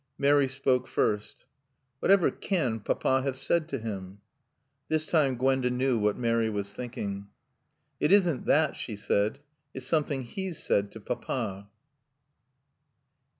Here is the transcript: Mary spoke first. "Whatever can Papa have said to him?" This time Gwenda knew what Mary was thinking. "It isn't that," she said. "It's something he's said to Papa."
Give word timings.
Mary 0.17 0.47
spoke 0.47 0.87
first. 0.87 1.45
"Whatever 1.99 2.31
can 2.31 2.79
Papa 2.79 3.21
have 3.21 3.37
said 3.37 3.69
to 3.69 3.77
him?" 3.77 4.17
This 4.87 5.05
time 5.05 5.35
Gwenda 5.35 5.69
knew 5.69 5.99
what 5.99 6.17
Mary 6.17 6.49
was 6.49 6.73
thinking. 6.73 7.27
"It 7.99 8.11
isn't 8.11 8.47
that," 8.47 8.75
she 8.75 8.95
said. 8.95 9.37
"It's 9.75 9.85
something 9.85 10.23
he's 10.23 10.57
said 10.57 10.91
to 10.93 10.99
Papa." 10.99 11.69